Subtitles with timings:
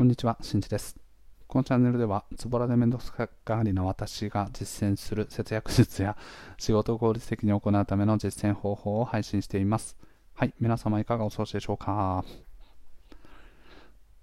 [0.00, 0.96] こんにちは、しんじです。
[1.46, 6.16] このチャンネルでは、ズボラで面倒くさがりの私が実践する節約術や
[6.56, 9.98] 仕事を効率的に行うための実践方法を配信しています。
[10.32, 12.24] はい、皆様いかがお過ごしでしょうか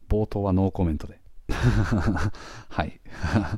[0.10, 1.20] 冒頭はノーコメントで。
[2.70, 3.00] はい。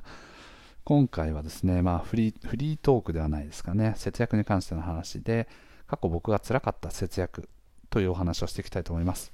[0.84, 5.48] 今回はですね、まあフリー、フリートークではないですかね、節約に関しての話で、
[5.88, 7.48] 過去僕が辛かった節約
[7.90, 9.32] というお話をしていきたいと思います。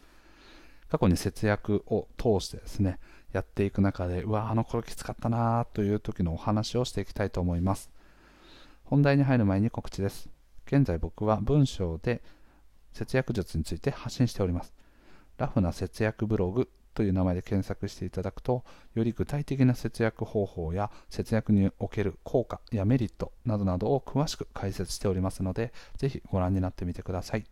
[0.90, 3.00] 過去に節約を通してですね、
[3.34, 7.92] やっていく中で、うわ、あの頃きつかったなという時のお話をしていきたいと思います。
[8.86, 10.30] 本題に入る前に告知です。
[10.68, 12.22] 現在僕は文章で
[12.94, 14.74] 節約術について発信しております。
[15.38, 18.64] ラフな節約ブログという名前で検索していただくと、
[18.94, 27.46] より具体的な節約方法や節約における効果やメリットなどなどを詳しく解説しておりますので、ぜひご覧になってみてください。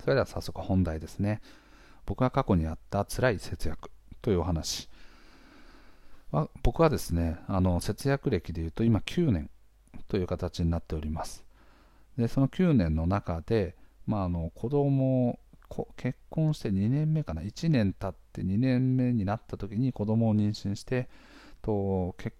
[0.00, 1.40] それでは早速本題ですね。
[2.12, 4.90] 僕が過去にあった辛い節約というお話。
[6.30, 9.48] は僕はですね、あの節約歴でいうと今9年
[10.08, 11.42] という形になっております。
[12.18, 15.38] で、その9年の中で、まあ、あの子供
[15.96, 21.08] 結婚して2年目かな、1年経って2年目になった時に子供を妊娠して、
[21.62, 22.36] と結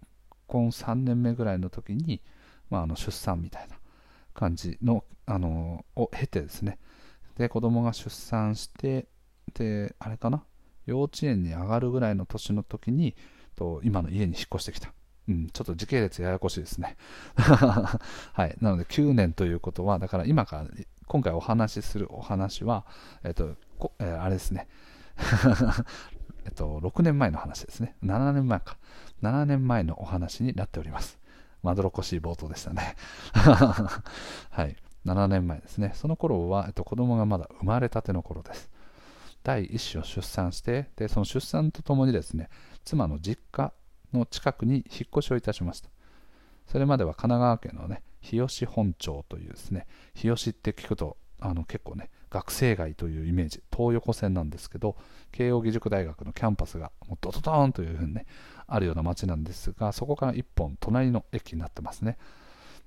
[0.48, 2.20] 婚3年目ぐらいの時に、
[2.68, 3.76] まあ、あの出産みたいな
[4.34, 6.78] 感じのあのを経てですね、
[7.38, 9.06] で子供が出産して、
[9.54, 10.44] で、あれかな、
[10.86, 13.14] 幼稚園に上がるぐらいの年の時に、
[13.56, 14.92] と今の家に引っ越してきた。
[15.28, 16.96] うん、ちょっと時系列ややこしいですね。
[17.36, 18.56] はい。
[18.60, 20.66] なので9年ということは、だから今から、
[21.06, 22.86] 今回お話しするお話は、
[23.22, 23.56] えっと、
[24.00, 24.68] えー、あれですね。
[26.44, 27.94] えっと、6年前の話ですね。
[28.02, 28.78] 7年前か。
[29.22, 31.18] 7年前のお話になっております。
[31.62, 32.96] まどろっこしい冒頭でしたね。
[33.32, 34.76] はい。
[35.06, 35.92] 7年前ですね。
[35.94, 38.70] その頃は、えっと、子供がまだ生まれたての頃です。
[39.42, 42.48] 第1子を出産してでその出産とともにですね
[42.84, 43.72] 妻の実家
[44.12, 44.84] の近くに引っ
[45.16, 45.88] 越しをいたしました。
[46.66, 54.96] それまでは神奈川県のね日吉本町というですね日吉って聞くとあの結構ね学生街というイメージ東横線なんですけど
[55.32, 58.26] 慶應義塾大学のキャンパスがもうドドドーンというふうにね
[58.66, 62.16] あるような街なんですがそこから1本隣の駅になってますね。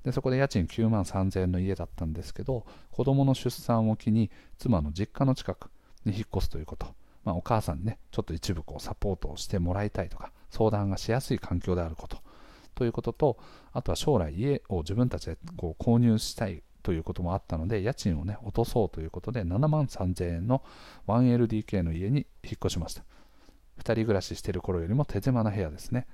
[0.04, 5.72] でそこで家賃9万3000円の家だったんですけど子供の出産を機に妻の実家の近く
[6.06, 6.88] に引っ越すということ、
[7.24, 12.20] まあ、お母さんにね、ちょっと一部こうサポートをしてもらいたいとか、相談がしやすい環境であること、
[12.76, 13.38] ということと、
[13.74, 20.64] あとは将来家を自分たちでこう購入したいということもあったので、家賃をね、落とそうということで、7万3000円の
[21.08, 23.04] 1LDK の家に引っ越しました。
[23.80, 26.08] 2人暮らししてる頃よりも手狭な部屋ですね。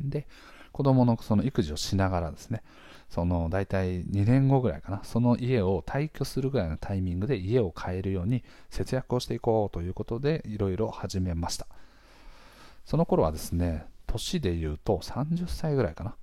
[0.00, 0.26] で、
[0.72, 2.62] 子供のその育児をしながらですね、
[3.10, 11.66] その大体2年後ぐらいかな、その家を退去するぐらいのタイミングで家を買えるように節約をしていこうということでいろいろ始めました。
[12.84, 16.16] その頃はですね、年で言うと30歳ぐらいかな。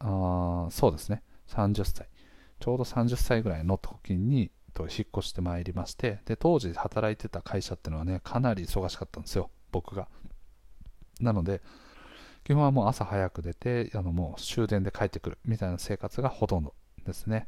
[0.00, 2.08] あそうですね、30歳。
[2.60, 10.08] ちょうど30歳ぐらいの時にと引っ越してまいりまして、で当時働いてた会社っていうのはね、かなり忙しかったんですよ、僕が。
[11.20, 11.62] なので、
[12.44, 17.46] 基本はもう朝早く出て、あのもう終電で帰ってくるみたいな生活がほとんどですね。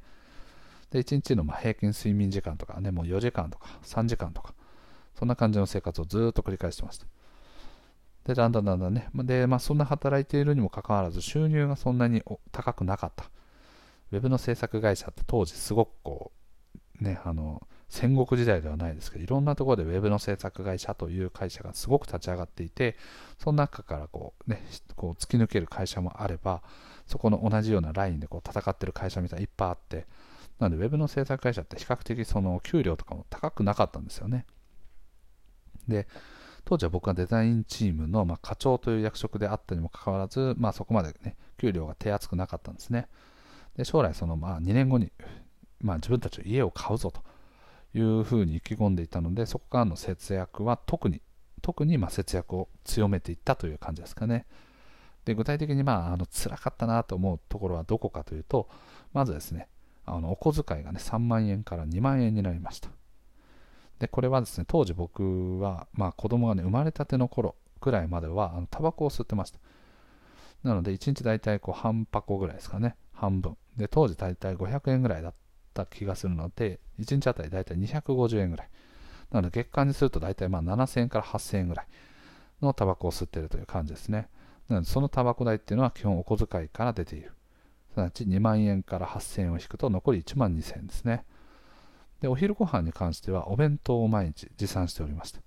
[0.91, 4.55] で、1日のま平均睡眠時間とかね、もう4時間とか3時間とか、
[5.15, 7.07] そんな感じの生活をずっと繰り返してました。
[8.25, 12.23] で、だんだんだんだんね、で、まあ、そんな働いているにもかかわらず、収入がそんなに
[12.53, 13.31] 高くなかった。
[14.13, 16.33] ウェブの制作会社って当時すごくこ
[17.01, 22.97] う、ね、あの、戦国時代ではないですけど、いろんなところでウェブの制作会社という会社がすごく立ち上がっていて、
[23.37, 24.63] その中からこう、ね、
[24.95, 26.63] こう突き抜ける会社もあれば、
[27.07, 30.07] そこの同じようなラインでこう戦ってる会社みたいないっぱいあって、
[30.61, 34.47] なのでウェブの制作会社って比較的その給料とかも高くなかったんですよね。
[35.89, 36.07] で、
[36.65, 43.09] 当時は僕はデザインチームの、ま課長という役職であったにもかかわらず、まあ、そこまでね、給料が手厚くなかったんですね。
[43.77, 45.11] で将来、そのまあ2年後に、
[45.81, 47.23] まあ、自分たちの家を買うぞと
[47.95, 51.21] いうふうに意気込んでいたので、そこからの節約は特に、
[51.63, 54.47] 特にま節約を強めていったという感じですかね。
[55.25, 58.69] で具体的にまああの辛かったなと思うところはどこかというと、
[59.13, 59.69] まずですね、
[60.07, 62.89] あのお小遣いがね3万円から2万円になりました。
[63.99, 69.59] でこれはですね、当時僕は、まあ、子供がね生まれたての頃ぐらいまではあのタバコを吸ってました。
[70.63, 73.57] なので1日大体こう半箱ぐらいですかね、半分。
[73.77, 75.39] で当時大体500円ぐらいだった
[75.73, 78.69] た気がするので、1日あたりだいたい250円ぐらい。
[79.31, 81.87] なので月間にすると大体まあ7000円から8000円ぐらい
[82.61, 84.29] のタバコを吸っているという感じですね。
[84.69, 87.33] なのでそのタバコ代っていうのは基本お小遣いから出ている。
[87.93, 91.25] すなわち2万円から8000円を引くと残り1万2000円ですね。
[92.21, 95.41] で、お昼ご飯に関してはお弁当を毎日持参しておりました。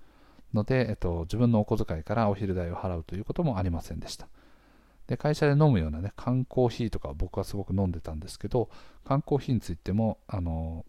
[0.54, 4.28] ので、えっと、自分のお小遣いからお昼代を払うということもありませんでした。
[5.08, 8.70] で会社で飲むようなね缶コーヒーとか僕はすごく飲んでたんですけど
[9.04, 10.86] 缶コーヒーについてもあの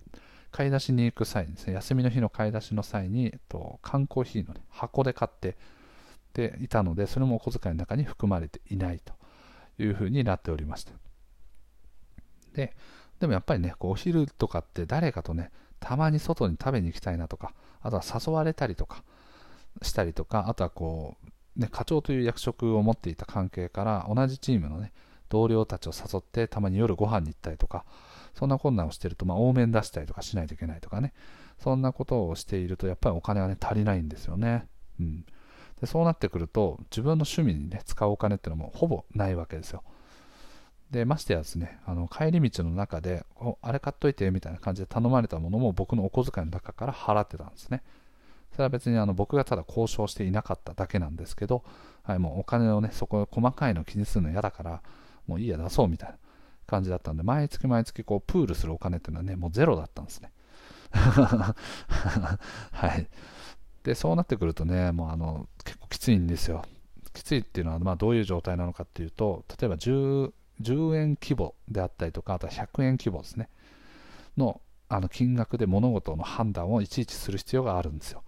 [0.53, 5.57] 買い出しに行く際にですね休みの日の買い出しの際に、えっと、缶コーヒーの、ね、箱で買って
[6.33, 9.15] でいたのでそれもお小遣いの中に含まれていないと
[9.83, 10.93] いうふうになっておりました。
[12.55, 12.77] で
[13.19, 15.51] でもやっぱりねこうお昼とかって誰かとね
[15.81, 17.53] たまに外に食べに行きたいなとか
[17.83, 19.03] あとは誘われたりとか
[19.83, 24.93] したりとかあとはこう、ね、課長という役職を持っていた関係から同じチームのね
[25.29, 27.85] 同僚たちを誘ってたまに夜ご飯に行ったりとか
[28.35, 31.13] そんな困難をしてると、まあ、多めに出したりとかしないといけないとかね。
[31.59, 34.67] そんなことをしているとやっぱりお金はね足りないんですよね、
[34.99, 35.25] うん、
[35.81, 39.83] でそうなってくると自分の趣味にね使うお金っていうのもほぼないわけですよ。
[40.91, 43.25] でましてやですねあの帰り道の中で
[43.63, 47.83] あれ買っといてみたいな感じで頼まれたものも僕のお小遣いの中から払ってたんですね。
[48.55, 51.65] それは別にあの僕がただ交渉していなかっただけなんですけど、
[52.05, 54.83] はい、もうお金をねそこ細かいの気にするの嫌だから
[55.27, 56.17] もういいや出そうみたいな
[56.67, 60.31] 感じだったんで毎月毎月こうプールするお金っていうのはねもうゼロだったんですね。
[60.95, 61.57] は
[62.97, 63.09] い。
[63.83, 66.65] でそうなってくるとねもうあの結構きついんですよ。
[67.13, 73.49] きついっていうのはまあどういう状態なのかっていうと例えば 10, 10円規模であったりとかあとは100円規模ですね。
[74.37, 78.24] のあの金額で物事の判断をいちいちする必要があるんですよ。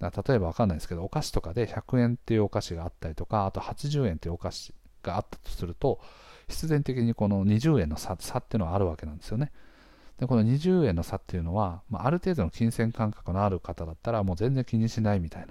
[0.00, 6.00] だ例えば分かんないですけどお菓子とかで100円っていうお菓子があったりとかあと80円っていうお菓子があったとすると
[6.48, 9.52] 必然的にこの20円の差差っていうのはあるわけなんですよね。
[10.18, 15.48] でこの20円の差っていうのは、まあ、ある程度の金銭感覚のある方だったらもう全然気にしないみたいな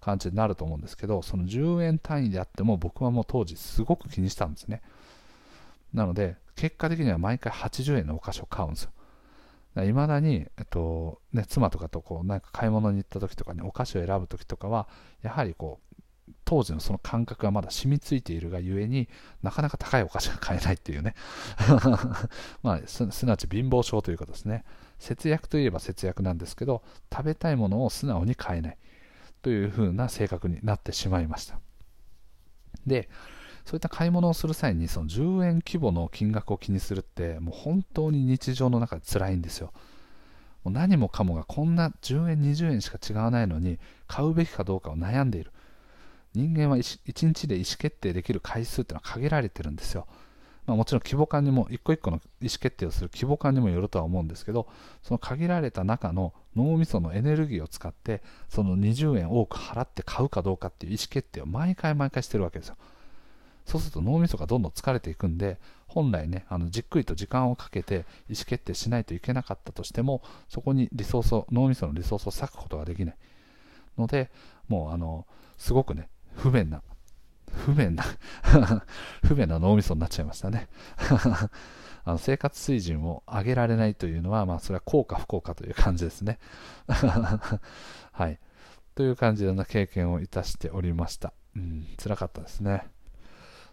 [0.00, 4.82] 感じになると思うんですけどその10円単位であっても僕はもう当時すごく気にしたんですね。
[5.94, 8.90] なので結果的には毎回80円のお菓子を買うんですよ。
[9.76, 14.88] いまだに、えっとね、妻とかとこうなんか買い物に行った時とかにお菓子を選ぶ時とかは
[15.22, 15.90] やはりこう
[16.44, 19.08] 当時のその感覚がまだ染みついているがゆえに
[19.42, 21.14] なかなか高いお菓子が買えないっていうね。
[22.62, 24.64] まあすなわち貧乏症というかですね。
[24.98, 26.82] 節約といえば節約なんですけど
[27.12, 28.78] 食べたいものを素直に買えない
[29.42, 31.60] というふうな性格になってしまいました。
[32.86, 33.08] で
[33.64, 39.72] そういった買い物をする際にその10円規模の金額を気にするってもう本当に日常の中で辛いんですよ
[40.64, 45.52] もう何もかもがこんな10円20円しか違わないのに買うべきかどうかを悩んでいる
[46.34, 50.06] 人間は 1, 日で意思決定できる回数っていうのは限られてるんですよ。
[50.66, 54.68] まあ、もちろん規模感にも、一個一個の意思決定をする規模感にもよるとは思うんですけど、
[55.02, 62.76] その限られた中の脳みそのエネルギーを使って、その20円多く払って買うかどうかっていう意思決定を毎回毎回してるわけですよ。
[63.70, 73.16] そうすると脳みそがどんどん疲れていくんで、本来ね、あのじっくりと時間をかけて意思決定しないといけなかったとしても、そこにリソースを、脳みそのリソースを割くことができない。
[73.96, 74.32] ので、
[74.66, 75.24] もうあの、
[75.56, 76.82] すごくね、不便な、
[77.64, 78.04] 不便な
[79.22, 80.68] 不便な脳みそになっちゃいましたね
[82.04, 86.38] あの生活水準を上げられないというのは、まあ、それは効か不幸かという感じですね。
[88.12, 88.38] はい。
[88.94, 91.32] という感じの経験をいたしておりました。
[91.54, 92.88] うん、辛かったですね。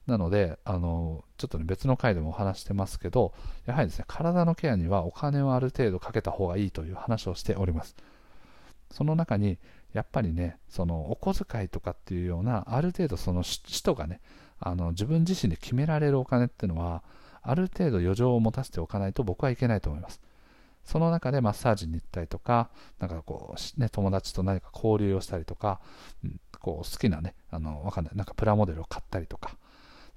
[0.08, 3.34] なので、あの、ちょっとね、別の回でもお話してますけど、
[3.66, 7.96] やはりですね、体のケアにはお金をある程度かけた方がいいという話をしております。
[8.90, 9.60] その中に、
[9.94, 14.22] やっぱりね、そのお小遣いとかっていうような、ある程度その人がね、
[14.60, 17.04] あの自分自身で決められるお金っていうのは、
[17.42, 20.22] ある程度余剰を持たせておかないと僕はいけないと思います。
[20.84, 25.82] その中でマッサージに行ったりとか、なんかこう、ね、友達と何か交流をしたりとか、
[26.24, 29.58] うん、こう好きなね、あの、わかんない、なんかプラモデルを買ったりとか、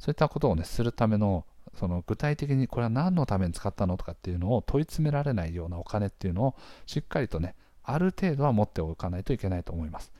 [0.01, 6.55] そういったことをね、するための、その具体的にこれは何のために使ったのとかっていうのを問い詰められないようなお金っていうのを
[6.87, 7.55] しっかりとね、
[7.85, 10.11] ある程度は持っておかないといけないと思います。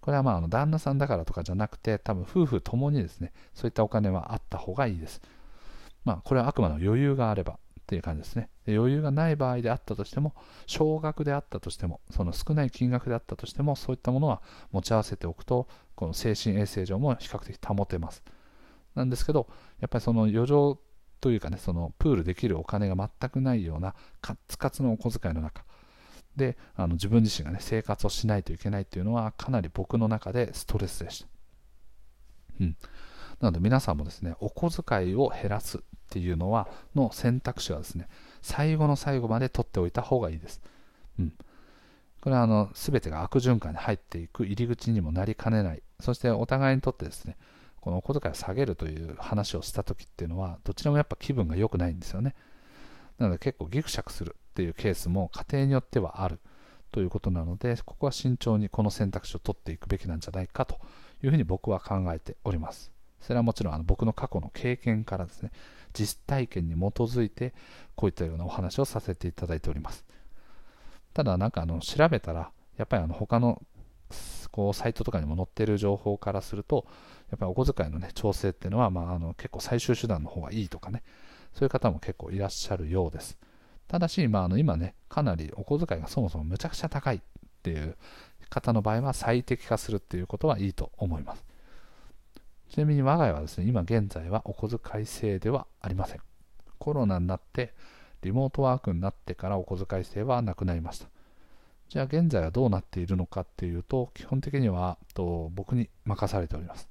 [0.00, 5.20] これはまああの旦那さんだからとかじゃなくて、多分夫婦ともにですね、そういったお金はあった方がいいです。
[6.04, 7.56] まあこれはあくまでも余裕があればっ
[7.86, 8.48] ていう感じですね。
[8.66, 10.34] で余裕がない場合であったとしても、
[10.66, 14.42] 少額であったとしても、その少ない金額であったとしても、そういったものは
[14.72, 18.22] 持ち合わせておくと、この精神衛生上も比較的保てます。
[18.96, 19.46] なんですけど、
[19.78, 20.80] やっぱりその余剰
[21.20, 25.64] というかね、そのプールできるお金が全くないようなカツカツのお小遣いの中、
[26.36, 31.26] であの自分自身がね生活をしないといけないっていうのはかなり僕の中でストレスでした、
[32.60, 32.76] うん、
[33.40, 38.08] なので皆さんもですねお小遣いを減らすっていうのはの選択肢はですね
[38.42, 40.60] 最後の最後まで取っておいた方がいいです、
[41.18, 41.32] うん、
[42.20, 45.82] これはあの全てが悪循環に入っていく入り口にもなりかねない。
[46.00, 47.36] そしてお互いにとってですね
[47.86, 52.34] このお小遣いを下げるという話をした時っていうのはどちらもやっぱ気分が良くないんですよね
[53.16, 56.40] なので結構ギクシャクするっていうケースも家庭によってはある
[56.90, 60.80] ということなので、ここは慎重にこの選択肢を取っていくべきなんじゃないかと
[61.22, 62.90] いうふうに僕は考えております。
[63.20, 65.50] それはもちろんあの僕の過去の経験からですね、
[65.92, 67.52] 実体験に基づいて
[67.96, 70.04] こういったようなお話をさせていただいております。
[71.12, 73.60] ただなんかあの調べたら、やっぱりあの他の
[74.56, 76.86] こうサイトとかにも載ってる情報からすると、
[77.30, 81.02] やっぱりお小遣いの、ね、調整っていうのは、まあ、あの結構最終手段の方がいいとかね、
[81.52, 83.36] そういう方も結構いらっしゃるようです。
[83.86, 87.20] ただし、まあ、あの今ね、かなりお小遣いがそもそもむちゃくちゃ高いっ
[87.62, 87.98] ていう
[88.48, 91.44] 方の場合は最適化するっていうことはいいと思います。
[92.70, 96.20] ちなみに我が家はですね、今現在はお小遣い制ではありません。
[96.78, 97.74] コロナになって、
[98.22, 101.08] リモートワークになってからお小遣い制はなくなりました。
[101.88, 106.88] じゃあ現在はどうなっているのかっていうと、基本的にはと僕に任されております。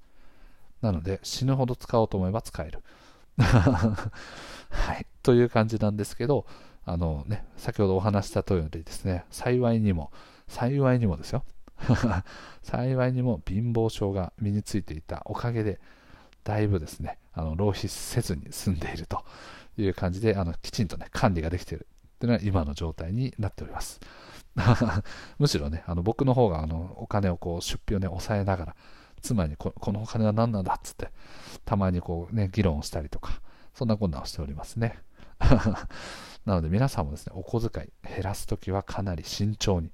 [0.81, 2.81] なので、死ぬほど使おうと思えば使える。
[3.37, 5.05] はい。
[5.23, 6.45] という感じなんですけど、
[6.85, 10.11] あのね、先ほどお話した通りですね、幸いにも、
[10.47, 11.43] 幸いにもですよ。
[12.63, 15.79] 幸いにも貧乏症が身についていたおかげで、
[16.43, 19.25] だいぶですね、あの浪費せずに済んでいると
[19.77, 21.87] いう感じで、あのきちんとね、管理ができている
[22.19, 23.99] というのは今の状態になっております。
[25.37, 28.75] むしろね、あの僕の方があのお金をこう出費をね、抑えながら、
[29.21, 31.11] 妻にこのお金は何なんだっつって、
[31.65, 33.41] たまにこうね、議論をしたりとか、
[33.73, 34.99] そんな困難をしておりますね。
[36.45, 39.91] なので皆さんもですね、お小遣い減らすときはかなり慎重に、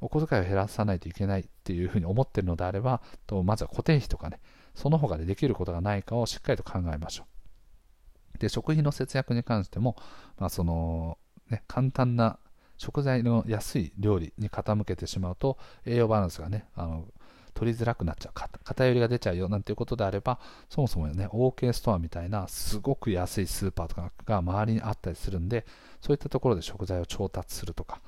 [0.00, 4.40] お小遣いを減らさないといけないっていうふうに思ってるのであれば、とまずは固定費とかね、
[4.74, 8.38] その他でできることがないかをしっかりと考えましょう。
[8.38, 9.96] で、食費の節約に関しても、
[10.38, 11.18] まあ、その、
[11.50, 12.38] ね、簡単な
[12.80, 17.04] 食材の安い料理に傾けてしまうと、栄養バランスがね、あの
[17.52, 18.32] 取りづらくなっちゃう、
[18.64, 25.66] 偏りが出ちゃうよなんていうことであれば、そもそもね、OK ストアみたいなすごく安いスーパーとかが周りにあったりするんで、
[26.00, 28.00] そういったところで食材を調達するとか、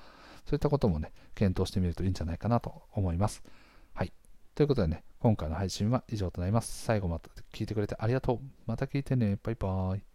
[0.47, 3.43] そういったこともね、検討してみるといいんじゃないかなと思います。
[3.93, 4.13] はい。
[4.55, 6.85] ということでね、今回の配信は以上となります。
[6.85, 8.39] 最後まで聞いてくれてありがとう。
[8.67, 9.39] また聞いてね。
[9.43, 10.12] バイバーイ。